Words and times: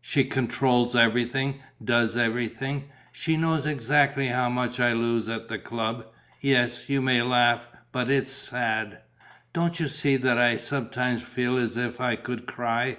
She 0.00 0.22
controls 0.22 0.94
everything, 0.94 1.58
does 1.84 2.16
everything. 2.16 2.84
She 3.10 3.36
knows 3.36 3.66
exactly 3.66 4.28
how 4.28 4.48
much 4.48 4.78
I 4.78 4.92
lose 4.92 5.28
at 5.28 5.48
the 5.48 5.58
club. 5.58 6.06
Yes, 6.40 6.88
you 6.88 7.02
may 7.02 7.20
laugh, 7.22 7.66
but 7.90 8.08
it's 8.08 8.32
sad. 8.32 9.00
Don't 9.52 9.80
you 9.80 9.88
see 9.88 10.14
that 10.16 10.38
I 10.38 10.56
sometimes 10.56 11.22
feel 11.24 11.56
as 11.58 11.76
if 11.76 12.00
I 12.00 12.14
could 12.14 12.46
cry? 12.46 12.96